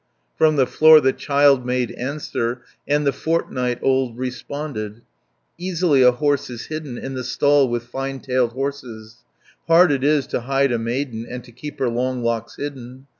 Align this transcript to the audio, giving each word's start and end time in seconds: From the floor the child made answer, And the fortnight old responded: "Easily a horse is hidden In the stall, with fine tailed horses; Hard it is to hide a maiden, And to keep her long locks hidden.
From 0.35 0.55
the 0.55 0.65
floor 0.65 0.99
the 0.99 1.13
child 1.13 1.63
made 1.63 1.91
answer, 1.91 2.63
And 2.87 3.05
the 3.05 3.13
fortnight 3.13 3.77
old 3.83 4.17
responded: 4.17 5.03
"Easily 5.59 6.01
a 6.01 6.11
horse 6.11 6.49
is 6.49 6.65
hidden 6.65 6.97
In 6.97 7.13
the 7.13 7.23
stall, 7.23 7.69
with 7.69 7.83
fine 7.83 8.19
tailed 8.19 8.53
horses; 8.53 9.17
Hard 9.67 9.91
it 9.91 10.03
is 10.03 10.25
to 10.33 10.39
hide 10.39 10.71
a 10.71 10.79
maiden, 10.79 11.27
And 11.29 11.43
to 11.43 11.51
keep 11.51 11.77
her 11.77 11.87
long 11.87 12.23
locks 12.23 12.55
hidden. 12.55 13.05